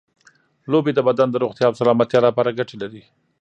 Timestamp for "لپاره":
2.27-2.55